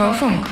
[0.00, 0.46] Funk.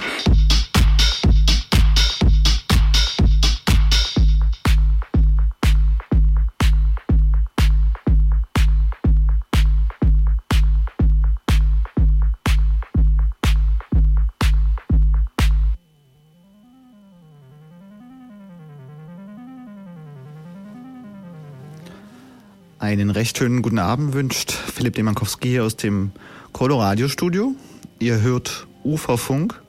[22.78, 26.12] Einen recht schönen guten Abend wünscht Philipp Demankowski aus dem
[26.52, 27.54] Colorado Studio.
[27.98, 29.60] Ihr hört Uferfunk.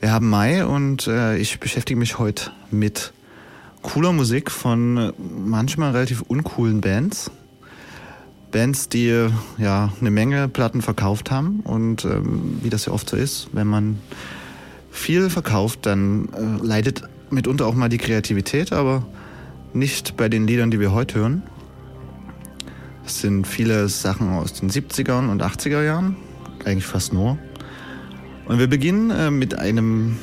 [0.00, 3.12] Wir haben Mai und äh, ich beschäftige mich heute mit
[3.82, 7.30] cooler Musik von äh, manchmal relativ uncoolen Bands.
[8.50, 13.16] Bands, die ja eine Menge Platten verkauft haben und ähm, wie das ja oft so
[13.16, 13.98] ist, wenn man
[14.90, 19.06] viel verkauft, dann äh, leidet mitunter auch mal die Kreativität, aber
[19.72, 21.42] nicht bei den Liedern, die wir heute hören.
[23.04, 26.16] Es sind viele Sachen aus den 70er und 80er Jahren,
[26.64, 27.38] eigentlich fast nur.
[28.46, 30.16] Und wir beginnen äh, mit einem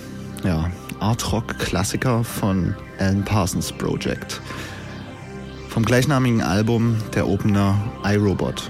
[0.43, 4.41] ja, Art-Rock-Klassiker von Alan Parsons Project.
[5.67, 8.69] Vom gleichnamigen Album der Opener iRobot.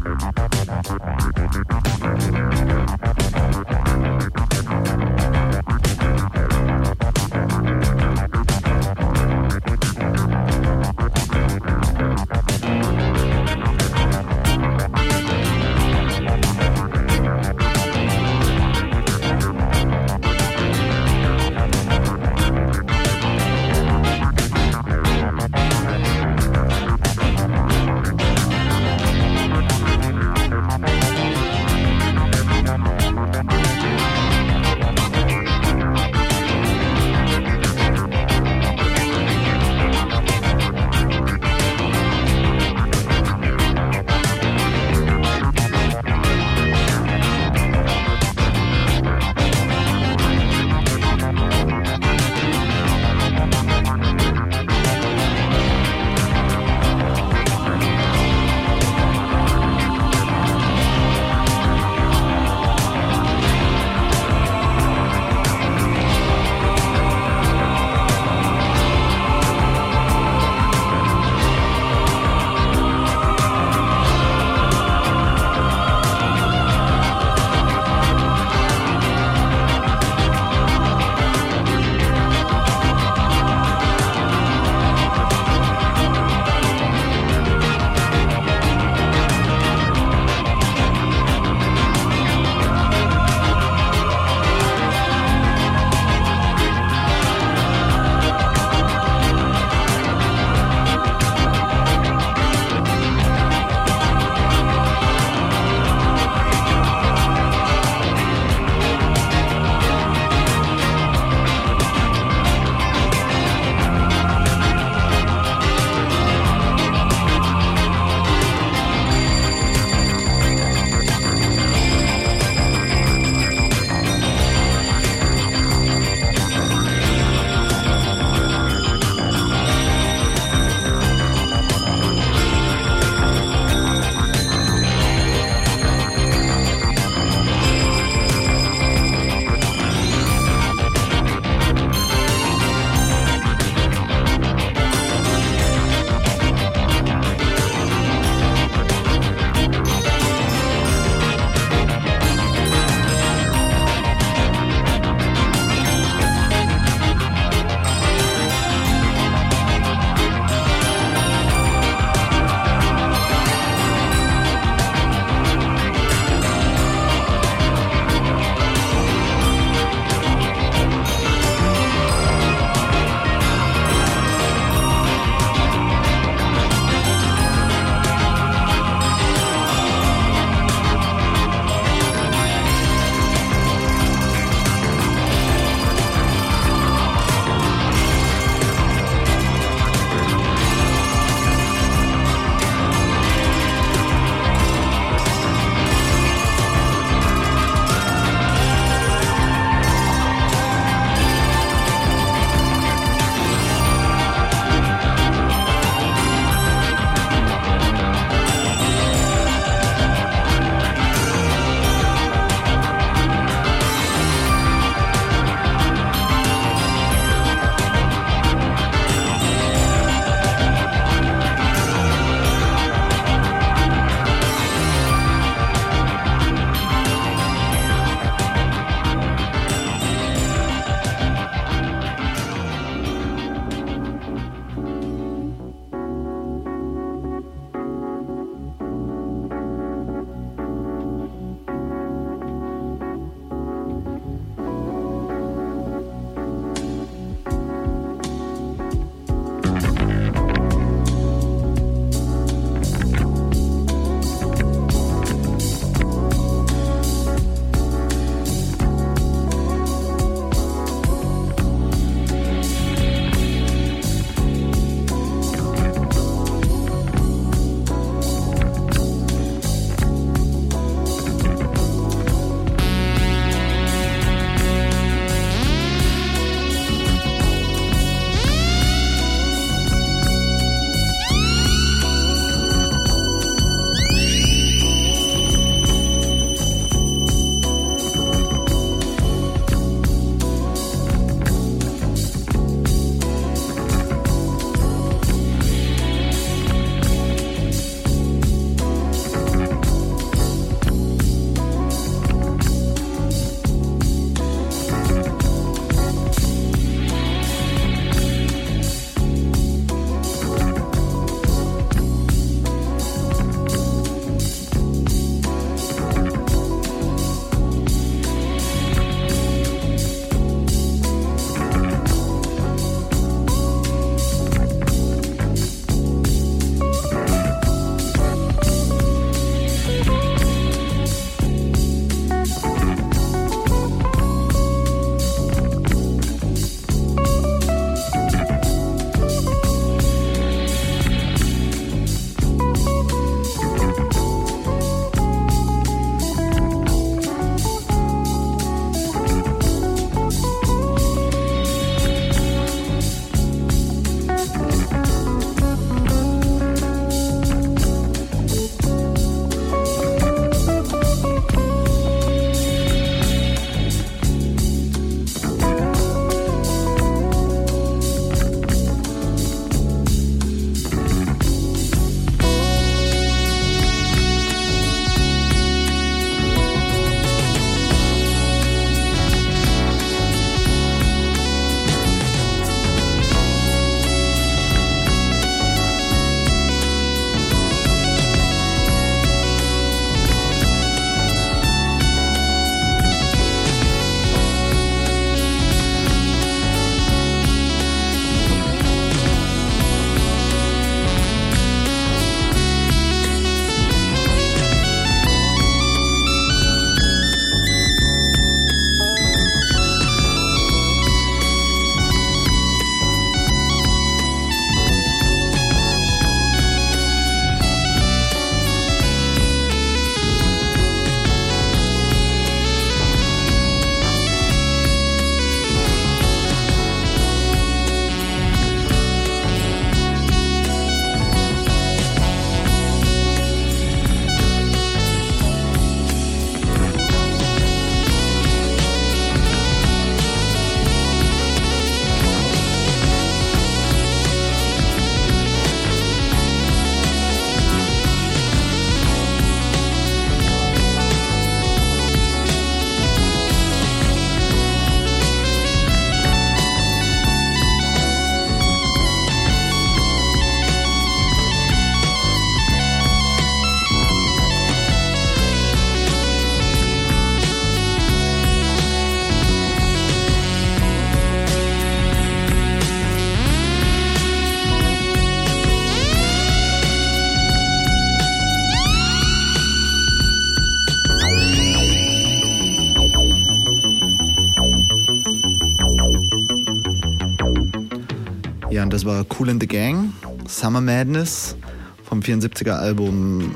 [489.41, 490.13] Cool in the Gang,
[490.47, 491.55] Summer Madness
[492.03, 493.55] vom 74er Album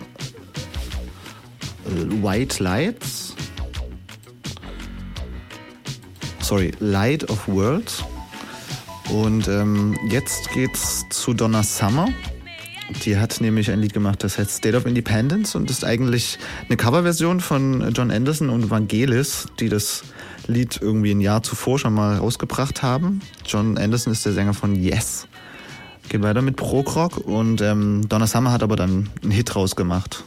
[1.86, 3.36] äh, White Lights.
[6.40, 8.04] Sorry, Light of Worlds.
[9.12, 12.08] Und ähm, jetzt geht's zu Donna Summer.
[13.04, 16.78] Die hat nämlich ein Lied gemacht, das heißt State of Independence und ist eigentlich eine
[16.78, 20.04] Coverversion von John Anderson und Vangelis, die das
[20.48, 23.22] Lied irgendwie ein Jahr zuvor schon mal rausgebracht haben.
[23.46, 25.28] John Anderson ist der Sänger von Yes.
[26.10, 30.24] Geht weiter mit Prog-Rock und ähm, Donna Summer hat aber dann einen Hit rausgemacht.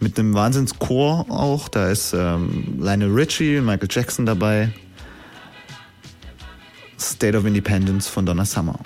[0.00, 1.68] Mit einem Wahnsinnschor auch.
[1.68, 4.72] Da ist ähm, Lionel Richie, Michael Jackson dabei.
[6.98, 8.78] State of Independence von Donna Summer.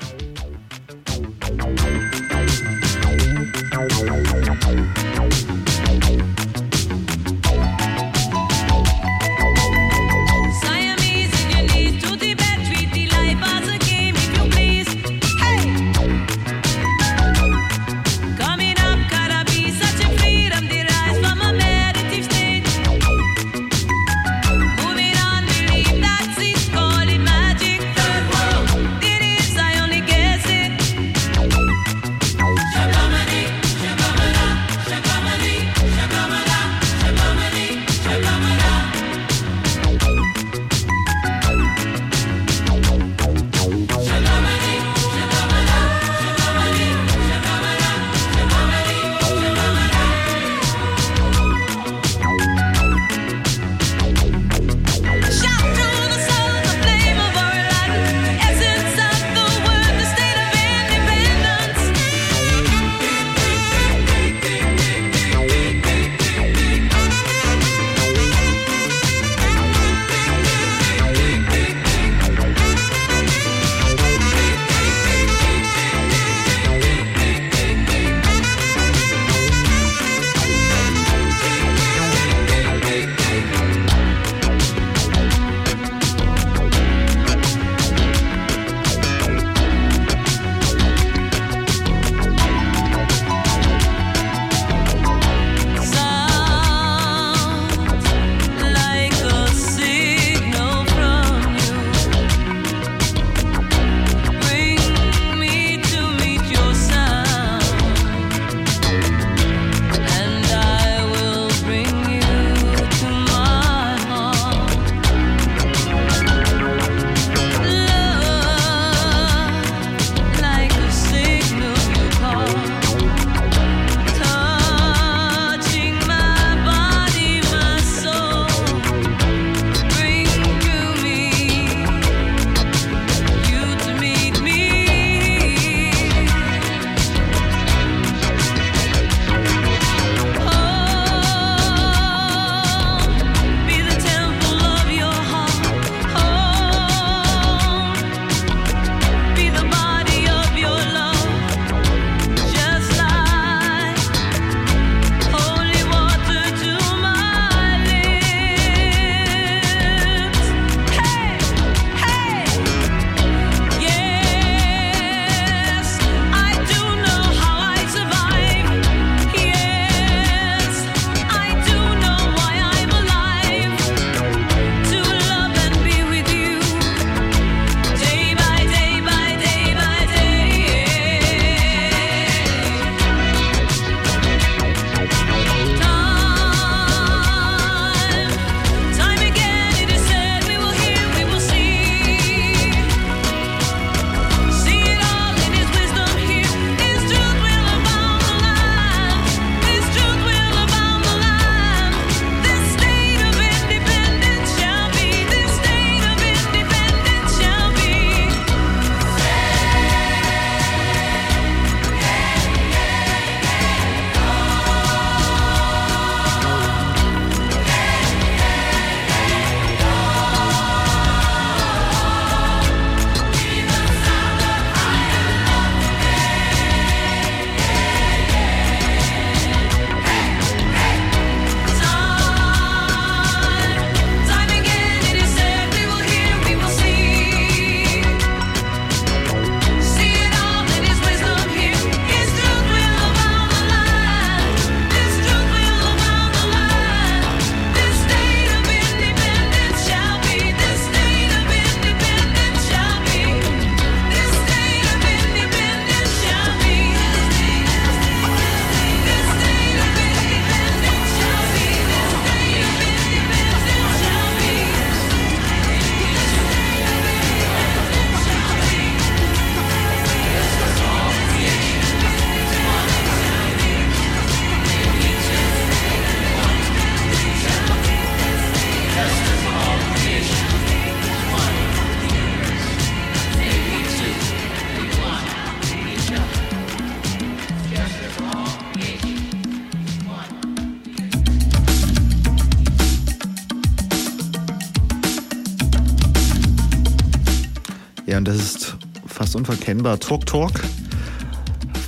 [299.66, 299.98] Unverkennbar.
[299.98, 300.52] Talk Talk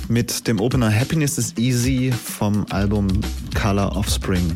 [0.09, 3.07] mit dem Opener Happiness is Easy vom Album
[3.53, 4.51] Color of Spring.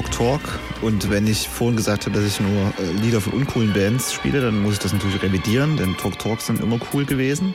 [0.00, 0.40] Talk Talk.
[0.80, 4.40] Und wenn ich vorhin gesagt habe, dass ich nur äh, Lieder von uncoolen Bands spiele,
[4.40, 7.54] dann muss ich das natürlich revidieren, denn Talk Talk sind immer cool gewesen.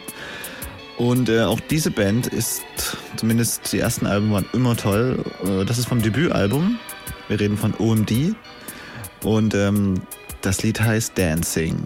[0.98, 2.64] Und äh, auch diese Band ist,
[3.16, 5.26] zumindest die ersten Alben waren immer toll.
[5.44, 6.78] Äh, das ist vom Debütalbum.
[7.28, 8.36] Wir reden von OMD.
[9.24, 10.02] Und ähm,
[10.42, 11.78] das Lied heißt Dancing.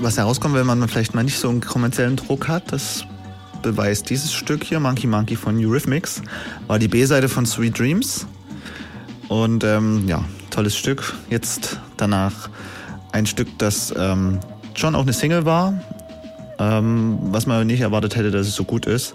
[0.00, 3.04] Was herauskommt, wenn man vielleicht mal nicht so einen kommerziellen Druck hat, das
[3.62, 6.22] beweist dieses Stück hier, Monkey Monkey von Eurythmics,
[6.66, 8.26] war die B-Seite von Sweet Dreams.
[9.28, 11.14] Und ähm, ja, tolles Stück.
[11.28, 12.48] Jetzt danach
[13.12, 14.40] ein Stück, das ähm,
[14.74, 15.74] schon auch eine Single war,
[16.58, 19.14] ähm, was man nicht erwartet hätte, dass es so gut ist.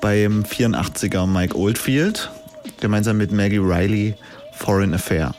[0.00, 2.30] Beim 84er Mike Oldfield,
[2.80, 4.14] gemeinsam mit Maggie Riley,
[4.52, 5.34] Foreign Affair.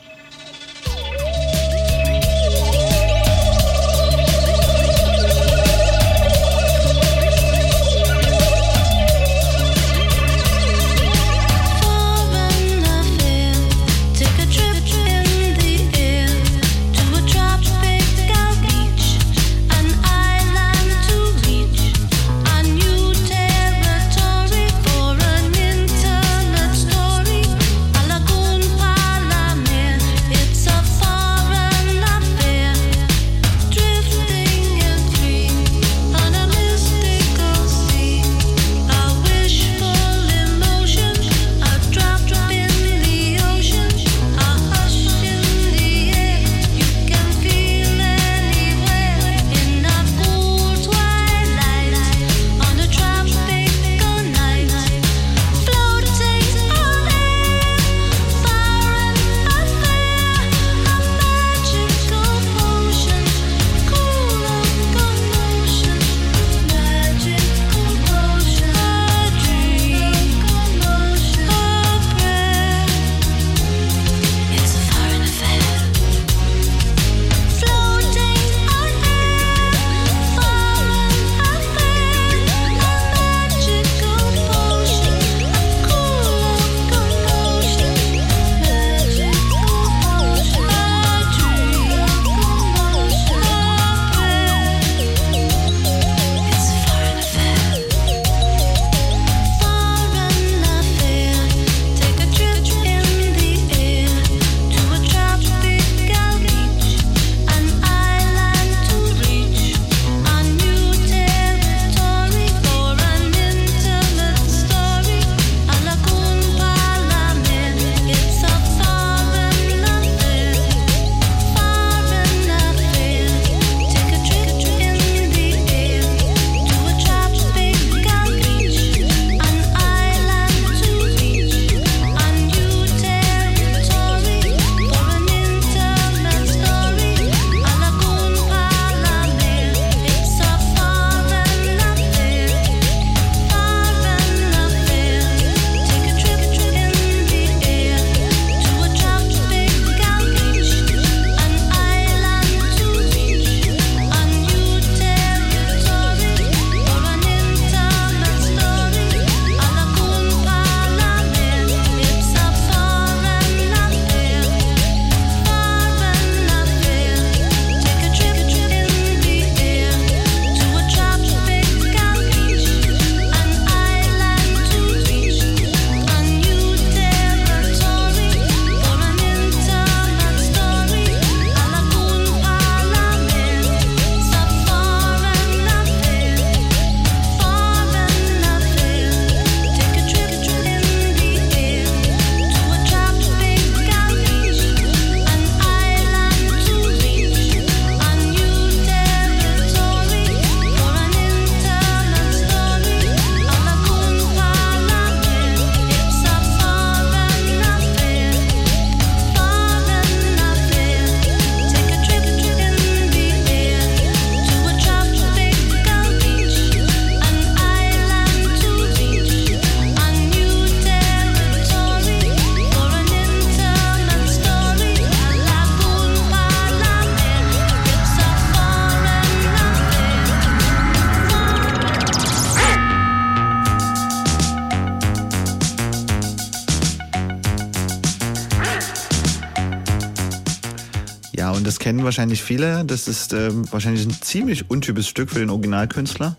[242.26, 242.84] Wahrscheinlich viele.
[242.84, 246.34] Das ist ähm, wahrscheinlich ein ziemlich untypisches Stück für den Originalkünstler,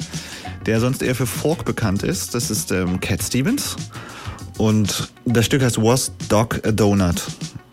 [0.66, 2.36] der sonst eher für Folk bekannt ist.
[2.36, 3.78] Das ist ähm, Cat Stevens.
[4.58, 7.24] Und das Stück heißt Was Dog a Donut.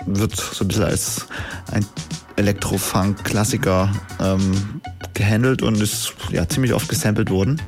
[0.07, 1.27] Wird so ein bisschen als
[1.73, 1.85] ein
[2.37, 3.91] Elektrofunk-Klassiker
[4.21, 4.81] ähm,
[5.13, 7.61] gehandelt und ist ja ziemlich oft gesampelt worden.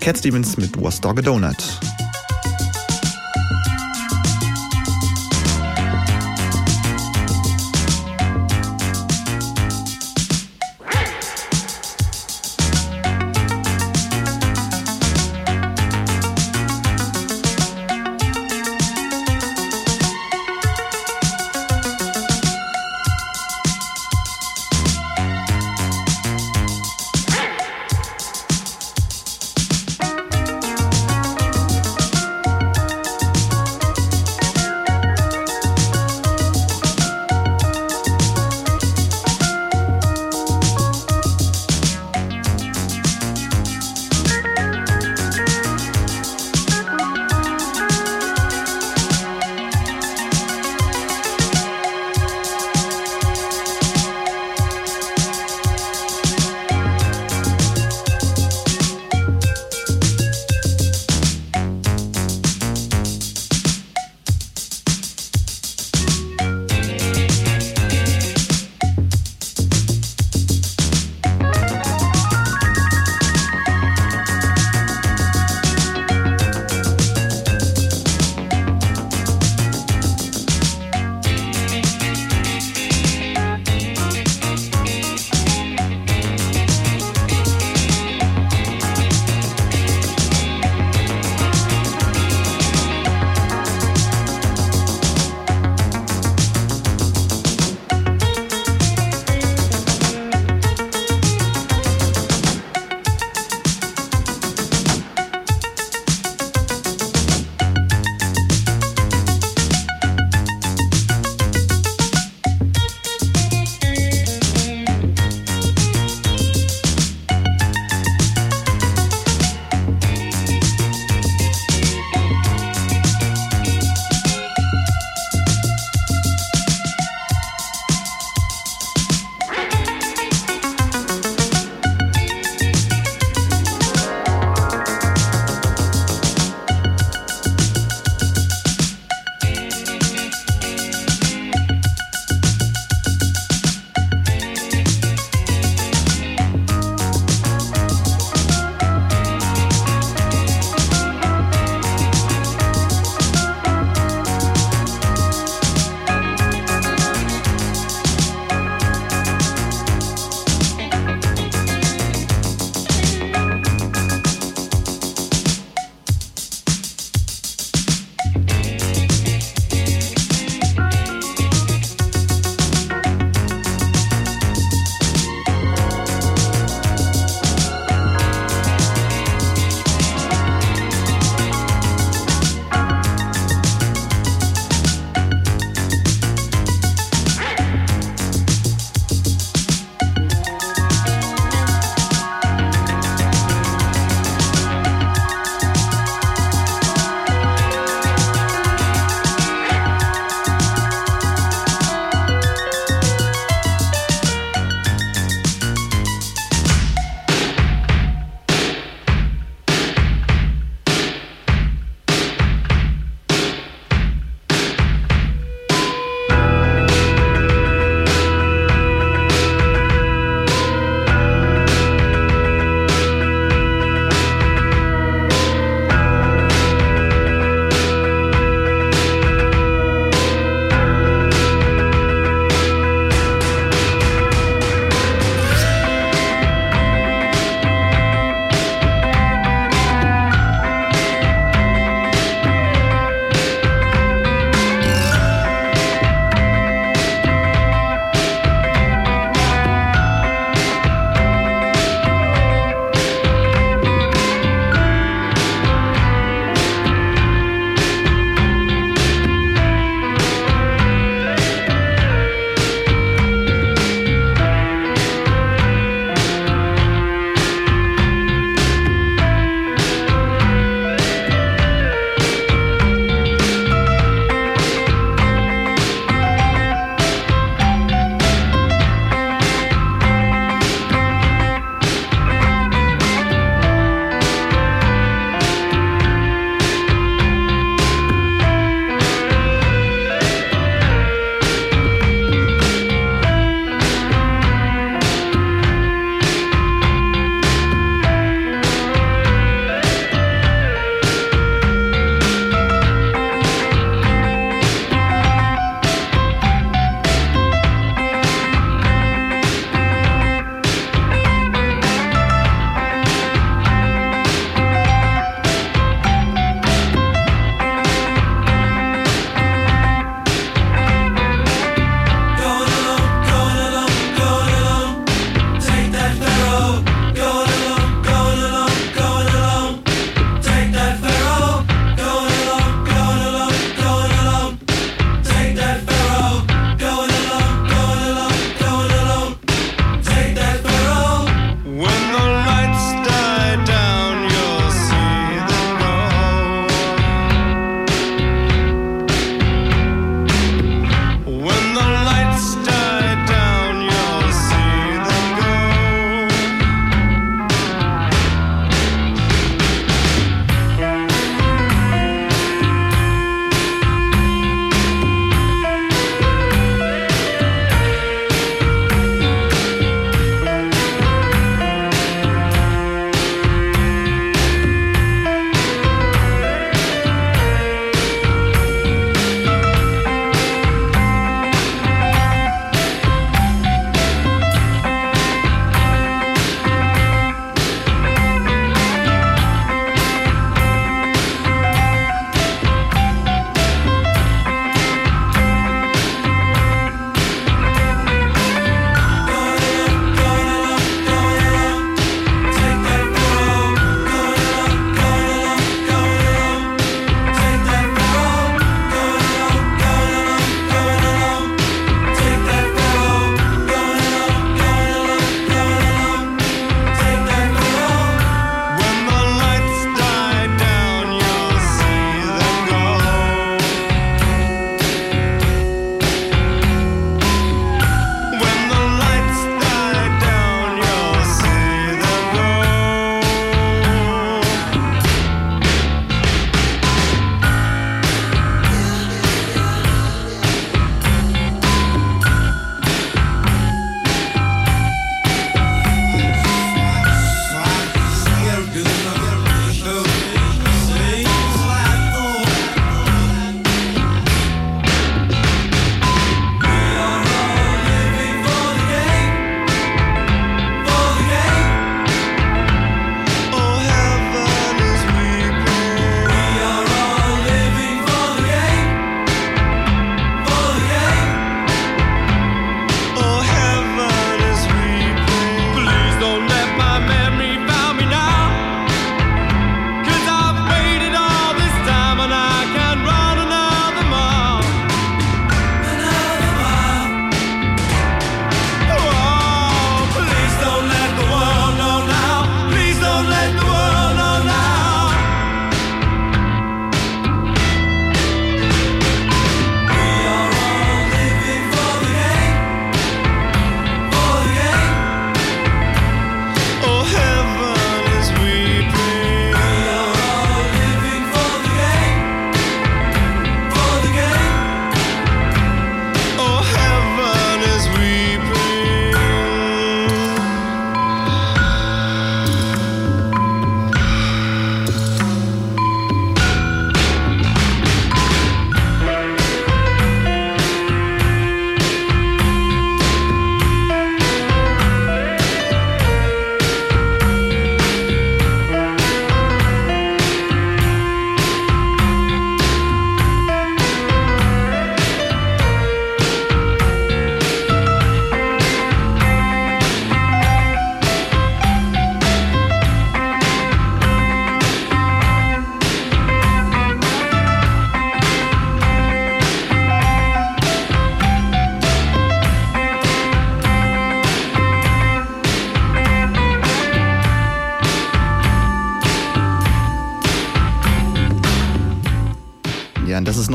[0.00, 1.62] Cat Stevens mit Was Dog a Donut.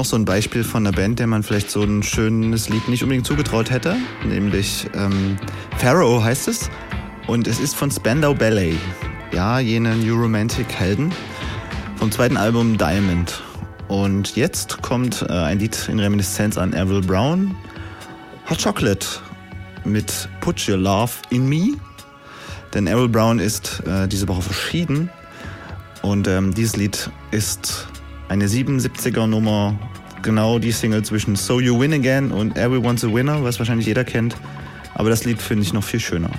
[0.02, 3.04] Noch so ein Beispiel von einer Band, der man vielleicht so ein schönes Lied nicht
[3.04, 3.96] unbedingt zugetraut hätte.
[4.26, 5.38] Nämlich ähm,
[5.78, 6.72] Pharaoh heißt es.
[7.28, 8.78] Und es ist von Spandau Ballet.
[9.32, 11.14] Ja, jene New Romantic Helden.
[11.98, 13.44] Vom zweiten Album Diamond.
[13.90, 17.56] Und jetzt kommt äh, ein Lied in Reminiszenz an Avril Brown.
[18.50, 19.06] Hot Chocolate
[19.86, 21.74] mit Put Your Love in Me.
[22.74, 25.12] Denn Errol Brown ist äh, diese Woche verschieden.
[26.02, 27.88] Und ähm, dieses Lied ist
[28.30, 29.78] eine 77er Nummer,
[30.22, 34.04] genau die Single zwischen So You Win Again und Everyone's a Winner, was wahrscheinlich jeder
[34.04, 34.36] kennt.
[34.94, 36.32] Aber das Lied finde ich noch viel schöner.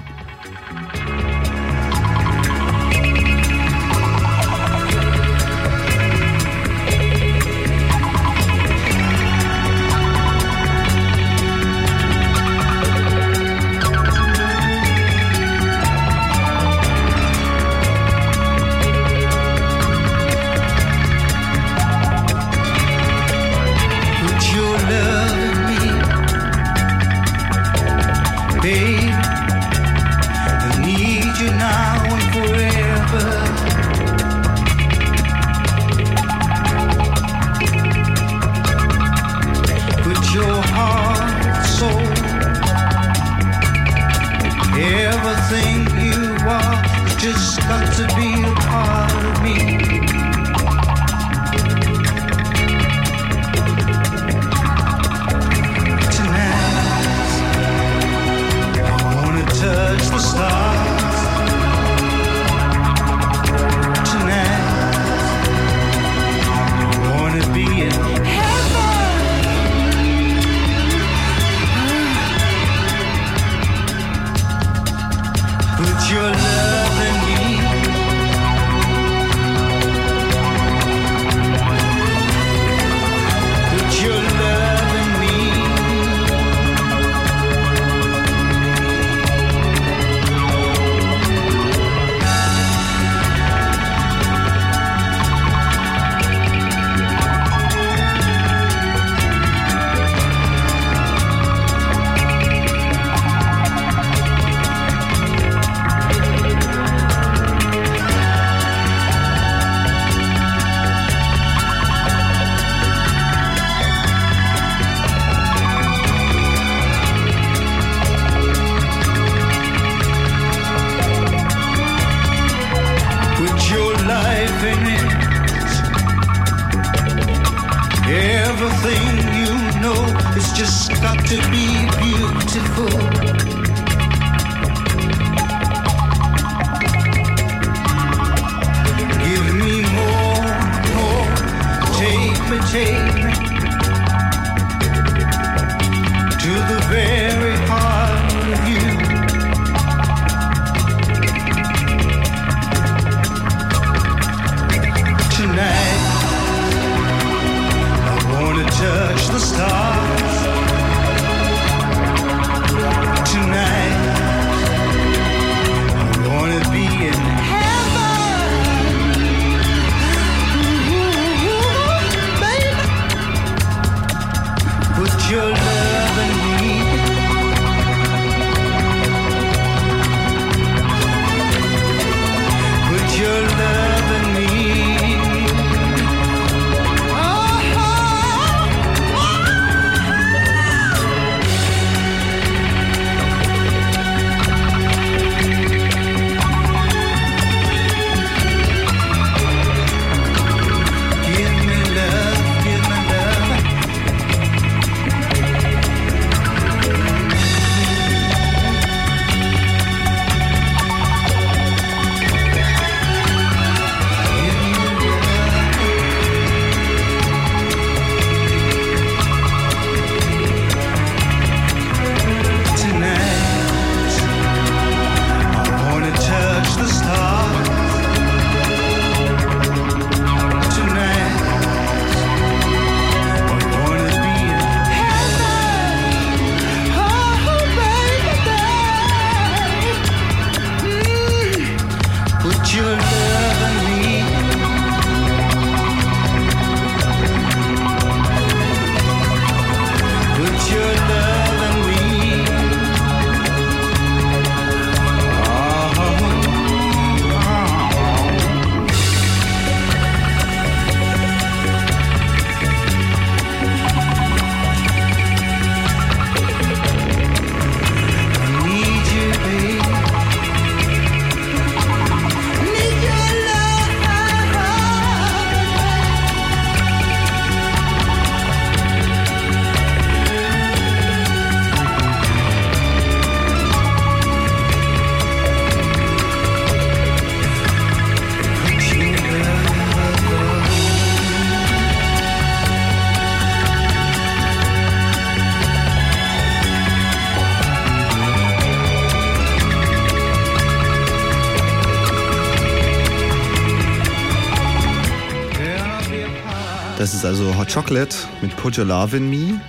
[307.02, 309.60] Das ist also Hot Chocolate mit Put Your Love in Me.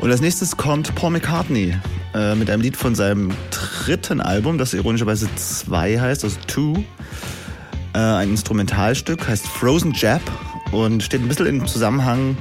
[0.00, 1.72] Und als nächstes kommt Paul McCartney
[2.12, 6.82] äh, mit einem Lied von seinem dritten Album, das ironischerweise 2 heißt, also Two.
[7.94, 10.20] Äh, ein Instrumentalstück, heißt Frozen Jab
[10.72, 12.36] und steht ein bisschen im Zusammenhang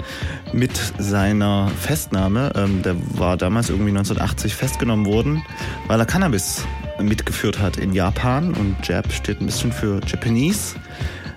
[0.51, 2.53] mit seiner Festnahme.
[2.55, 5.43] Ähm, der war damals irgendwie 1980 festgenommen worden,
[5.85, 6.65] weil er Cannabis
[6.99, 10.73] mitgeführt hat in Japan und Jab steht ein bisschen für Japanese,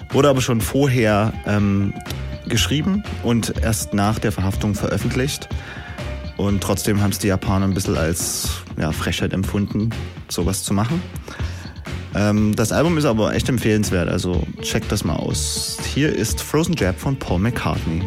[0.08, 1.92] wurde aber schon vorher ähm,
[2.48, 5.48] geschrieben und erst nach der Verhaftung veröffentlicht.
[6.36, 9.90] Und trotzdem haben es die Japaner ein bisschen als ja, Frechheit empfunden,
[10.28, 11.02] sowas zu machen.
[12.14, 15.78] Ähm, das Album ist aber echt empfehlenswert, also checkt das mal aus.
[15.94, 18.02] Hier ist Frozen Jab von Paul McCartney.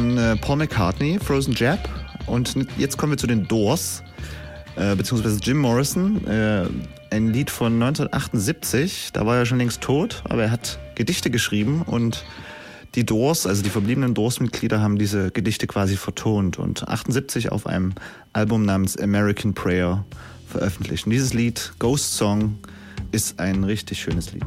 [0.00, 1.78] Von äh, Paul McCartney, Frozen Jab.
[2.26, 4.02] Und jetzt kommen wir zu den Doors,
[4.76, 6.26] äh, beziehungsweise Jim Morrison.
[6.26, 6.68] Äh,
[7.10, 9.10] ein Lied von 1978.
[9.12, 12.24] Da war er schon längst tot, aber er hat Gedichte geschrieben und
[12.94, 17.92] die Doors, also die verbliebenen Doors-Mitglieder, haben diese Gedichte quasi vertont und 78 auf einem
[18.32, 20.06] Album namens American Prayer
[20.48, 21.04] veröffentlicht.
[21.04, 22.58] Und dieses Lied, Ghost Song,
[23.12, 24.46] ist ein richtig schönes Lied.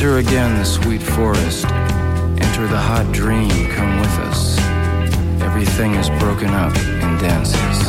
[0.00, 1.66] Enter again the sweet forest.
[1.66, 4.58] Enter the hot dream, come with us.
[5.42, 7.79] Everything is broken up and dances.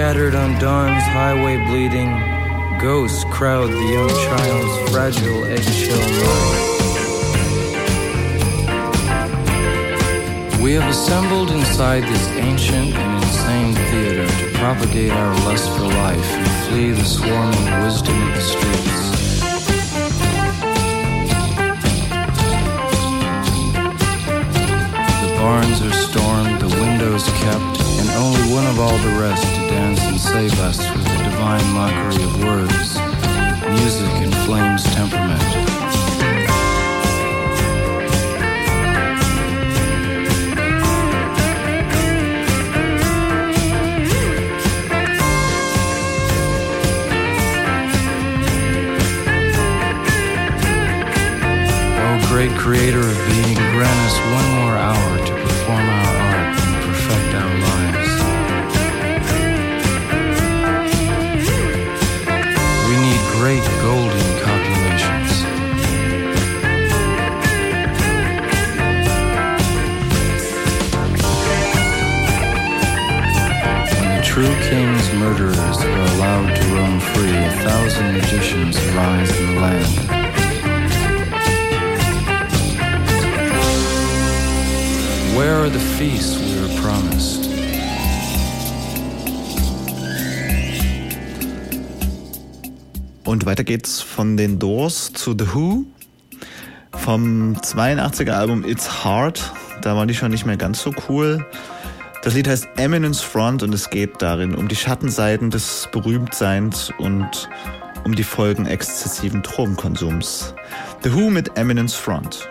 [0.00, 2.08] Scattered on dawn's highway bleeding.
[2.78, 6.58] Ghosts crowd the young child's fragile eggshell mind.
[10.62, 16.32] We have assembled inside this ancient and insane theater to propagate our lust for life
[16.32, 19.00] and flee the swarming wisdom of the streets.
[25.20, 26.79] The barns are stormed, the
[27.20, 31.04] windows kept, and only one of all the rest to dance and save us with
[31.04, 32.98] the divine mockery of words,
[33.70, 35.40] music and flames temperament.
[52.30, 54.59] Great creator of being, grant us one
[93.60, 95.84] weiter geht's von den Doors zu The Who.
[96.92, 99.52] Vom 82er Album It's Hard.
[99.82, 101.44] Da waren die schon nicht mehr ganz so cool.
[102.22, 107.50] Das Lied heißt Eminence Front und es geht darin um die Schattenseiten des Berühmtseins und
[108.04, 110.54] um die Folgen exzessiven Drogenkonsums.
[111.02, 112.49] The Who mit Eminence Front.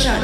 [0.00, 0.16] Cha.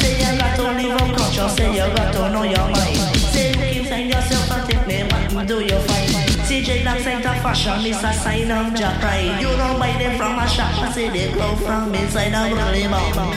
[0.00, 2.18] Say you got to live up culture, say you got to
[2.48, 2.96] your mind.
[3.32, 6.08] Say you find yourself and take me man, do your fine.
[6.46, 9.40] CJ Black Center Fashion is a sign of your pride.
[9.40, 12.88] You don't buy them from a shop, I say they grow from inside a really
[12.88, 13.12] bomb.
[13.14, 13.30] Bang,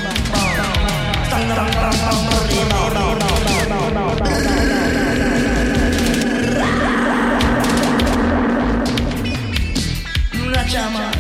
[1.30, 2.20] bang, bang, bang,
[2.50, 3.20] really bomb, bomb,
[10.94, 11.19] bomb,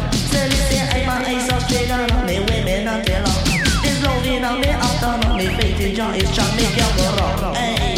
[1.25, 3.43] exhausted on me women on the lawn
[3.83, 7.53] This lonely now me out on me fate in John is John me young girl
[7.55, 7.97] Hey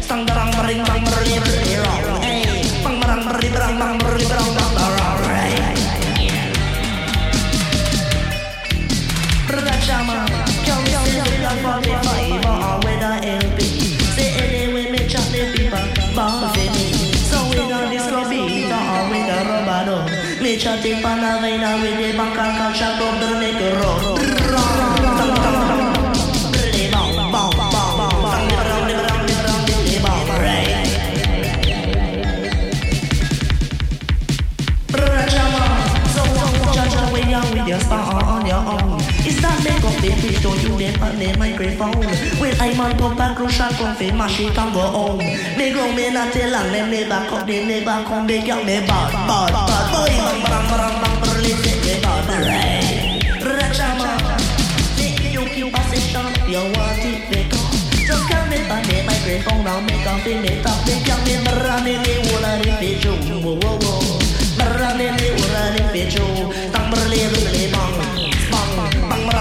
[0.00, 4.51] Sang darang maring rang maring rang rang Hey Pang marang maring rang rang rang rang
[20.62, 22.71] Me chat the panavina with the bank
[40.42, 42.02] don't you dare on the microphone.
[42.42, 45.18] When I'm on top and crucial confirm, my shit can go home.
[45.18, 48.66] They go me not tell and them me back up, they never come back up
[48.66, 49.86] me bad, bad, bad.
[49.94, 53.22] Boy, bang, bang, bang, bang, burly, take me bad, right.
[53.38, 54.10] Rachama,
[54.98, 57.70] make you keep position, you want it, they come.
[58.02, 61.38] Just come me back the microphone, now make up in the top, they come me
[61.62, 64.18] run in the wall of the pitch, whoa, whoa, whoa.
[64.58, 66.18] Run in the wall of the pitch,
[66.74, 68.31] tang burly, burly, bang,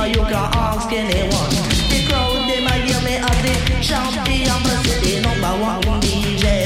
[0.00, 1.50] or you can ask anyone.
[1.90, 6.60] The crowd, they might hear me as the champion, but city number one DJ.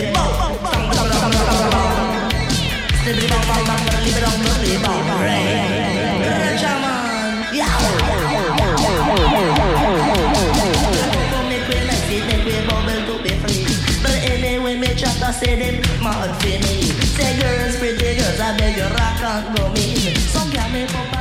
[14.96, 16.82] Just a say them mad for me.
[17.16, 21.13] Say girls, pretty girls, I beg you rock and go in Some can make up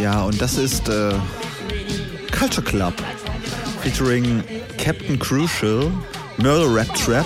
[0.00, 1.12] Ja, und das ist äh,
[2.32, 2.94] Culture Club
[3.82, 4.42] featuring
[4.78, 5.92] Captain Crucial,
[6.38, 7.24] Murder Rap Trap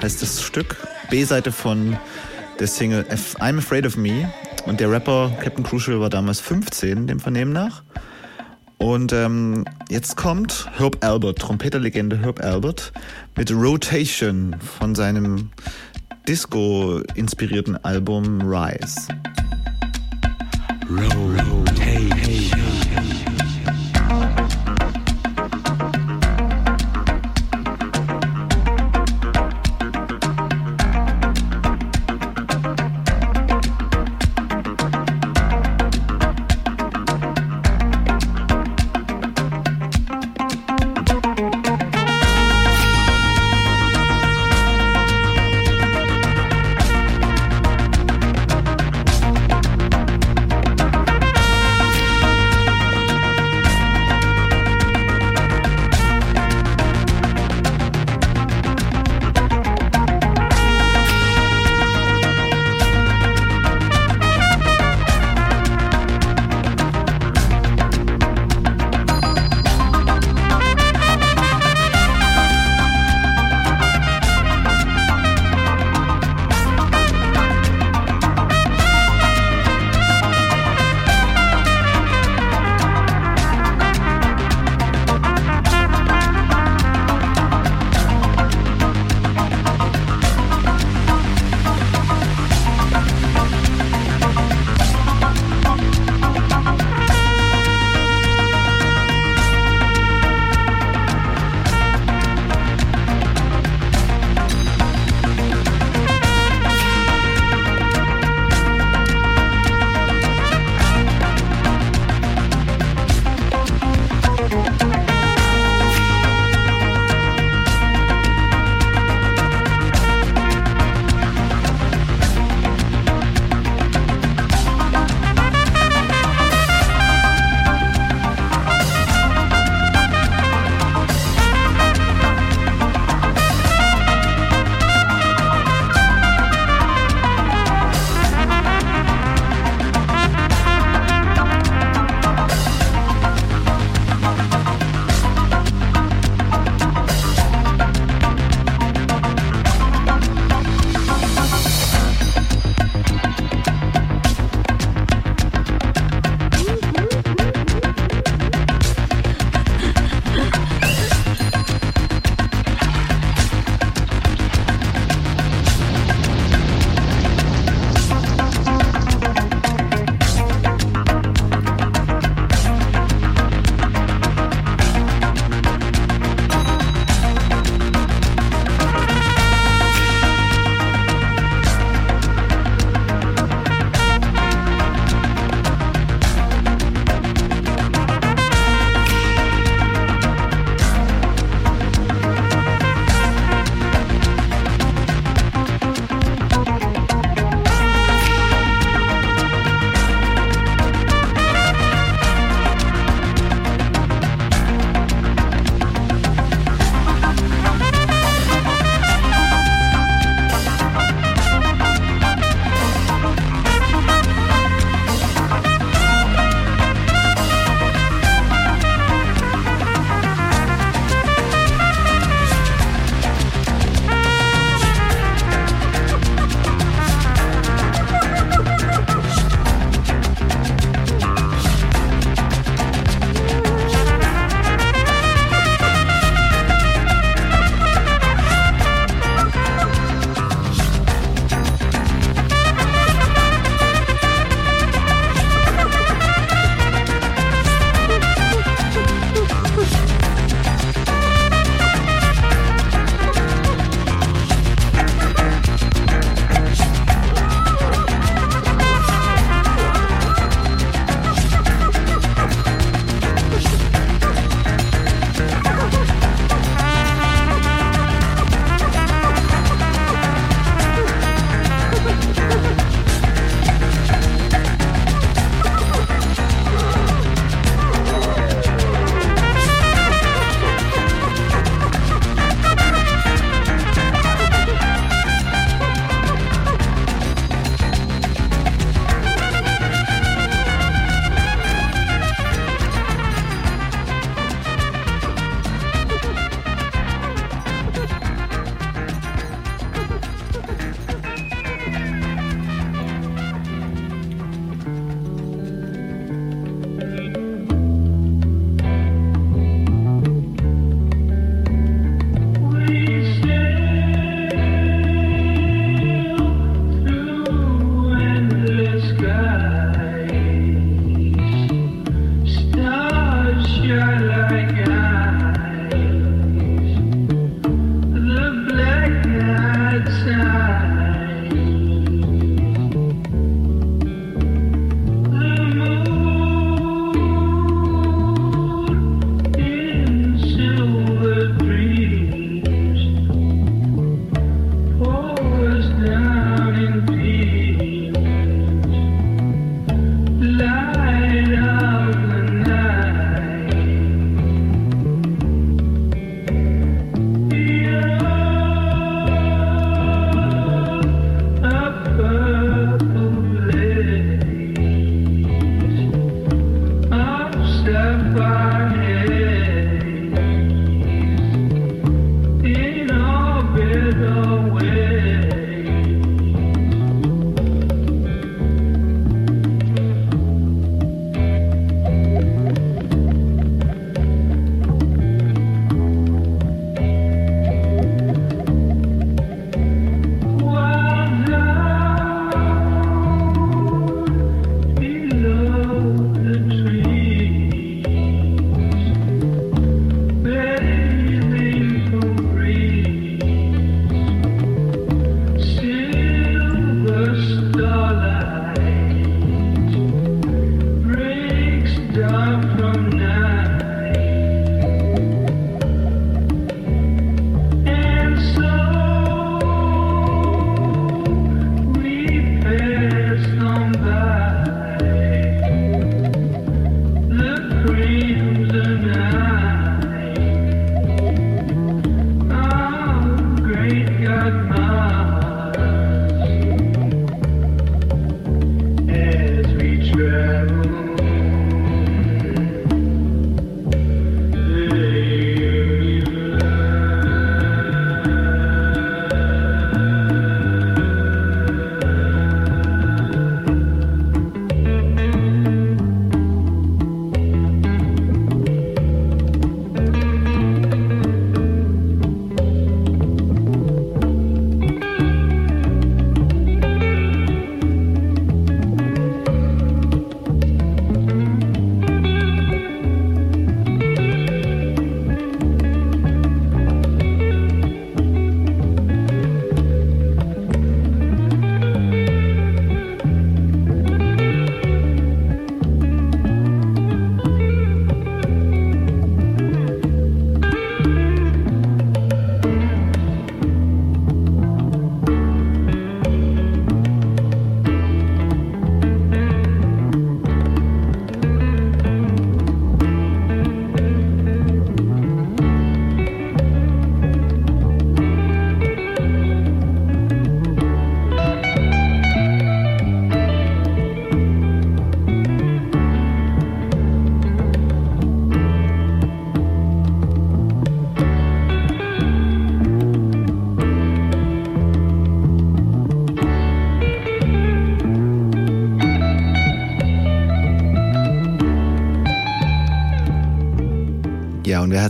[0.00, 0.76] heißt das Stück.
[1.10, 1.98] B-Seite von
[2.60, 3.04] der Single
[3.40, 4.32] I'm Afraid of Me.
[4.66, 7.82] Und der Rapper Captain Crucial war damals 15, dem Vernehmen nach.
[8.78, 12.92] Und ähm, jetzt kommt Herb Albert, Trompeterlegende Herb Albert,
[13.36, 15.50] mit Rotation von seinem
[16.28, 19.08] Disco-inspirierten Album Rise.
[20.90, 21.59] Rotation,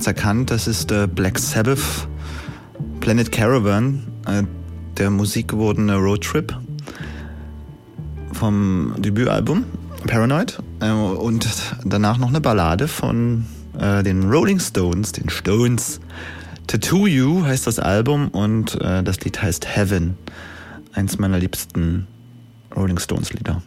[0.00, 0.50] Hat's erkannt?
[0.50, 2.08] Das ist äh, Black Sabbath,
[3.00, 4.44] Planet Caravan, äh,
[4.96, 6.56] der musikgewordene Roadtrip
[8.32, 9.66] vom Debütalbum
[10.06, 11.46] Paranoid äh, und
[11.84, 13.44] danach noch eine Ballade von
[13.78, 16.00] äh, den Rolling Stones, den Stones.
[16.66, 20.16] Tattoo You heißt das Album und das Lied heißt Heaven,
[20.94, 22.06] eins meiner liebsten
[22.74, 23.60] Rolling Stones Lieder.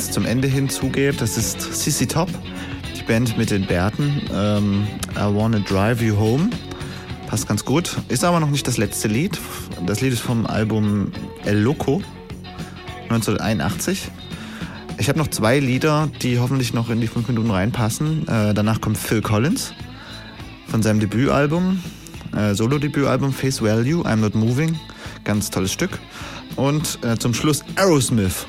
[0.00, 1.20] Es zum Ende hinzugeht.
[1.20, 2.28] Das ist CC Top,
[2.98, 4.22] die Band mit den Bärten.
[4.32, 6.50] Ähm, I Wanna Drive You Home.
[7.26, 7.96] Passt ganz gut.
[8.08, 9.38] Ist aber noch nicht das letzte Lied.
[9.86, 11.12] Das Lied ist vom Album
[11.44, 12.02] El Loco
[13.04, 14.10] 1981.
[14.98, 18.26] Ich habe noch zwei Lieder, die hoffentlich noch in die fünf Minuten reinpassen.
[18.26, 19.74] Äh, danach kommt Phil Collins
[20.66, 21.82] von seinem Debütalbum,
[22.36, 24.78] äh, Solo-Debütalbum Face Value, I'm Not Moving.
[25.24, 25.98] Ganz tolles Stück.
[26.56, 28.46] Und äh, zum Schluss Aerosmith,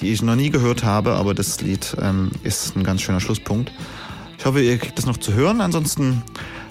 [0.00, 3.72] die ich noch nie gehört habe, aber das Lied ähm, ist ein ganz schöner Schlusspunkt.
[4.38, 5.60] Ich hoffe, ihr kriegt das noch zu hören.
[5.60, 6.22] Ansonsten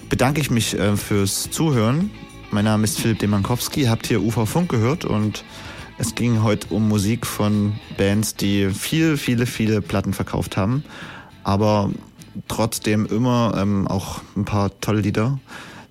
[0.08, 2.10] bedanke ich mich äh, fürs Zuhören.
[2.50, 5.44] Mein Name ist Philipp Demankowski, habt hier UV Funk gehört und
[5.98, 10.82] es ging heute um Musik von Bands, die viel, viele, viele Platten verkauft haben,
[11.44, 11.90] aber
[12.48, 15.38] trotzdem immer ähm, auch ein paar tolle Lieder,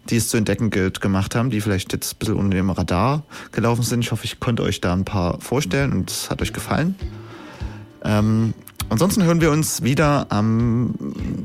[0.09, 3.23] die es zu entdecken gilt, gemacht haben, die vielleicht jetzt ein bisschen unter dem Radar
[3.53, 4.01] gelaufen sind.
[4.01, 6.95] Ich hoffe, ich konnte euch da ein paar vorstellen und es hat euch gefallen.
[8.03, 8.53] Ähm,
[8.89, 10.93] ansonsten hören wir uns wieder am,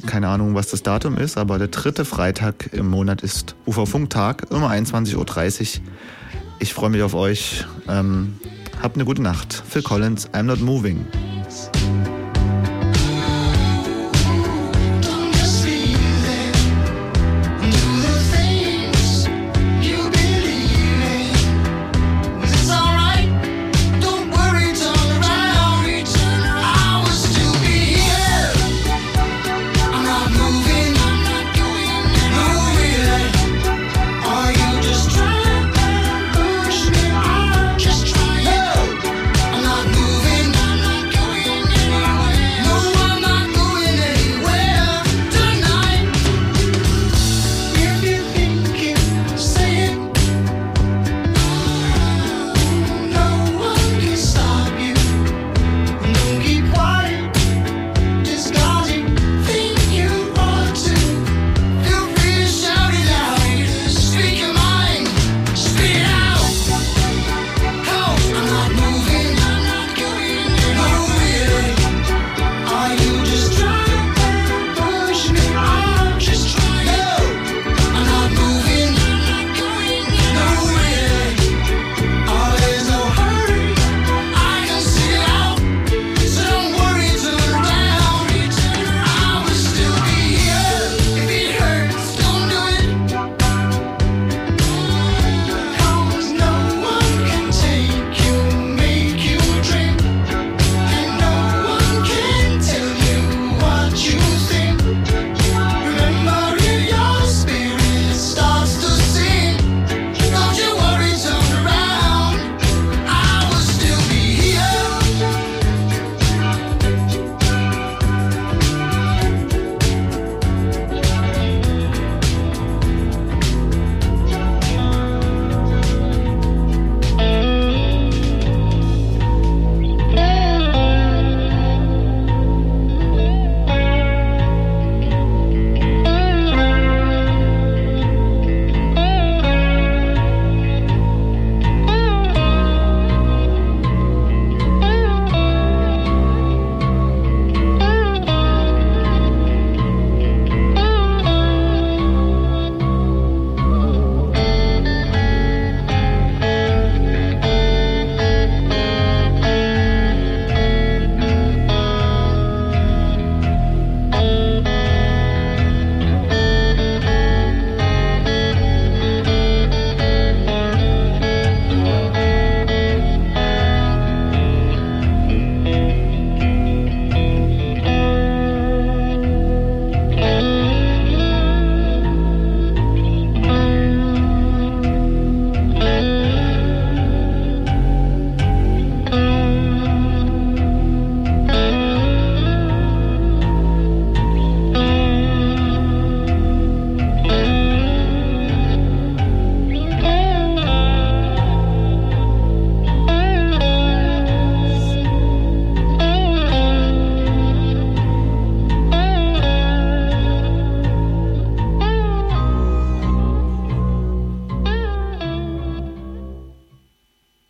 [0.07, 4.71] keine Ahnung, was das Datum ist, aber der dritte Freitag im Monat ist UV-Funktag, immer
[4.71, 5.17] 21.30
[5.81, 5.85] Uhr.
[6.61, 7.65] Ich freue mich auf euch.
[7.89, 8.39] Ähm,
[8.83, 9.63] habt eine gute Nacht.
[9.69, 11.05] Phil Collins, I'm not moving.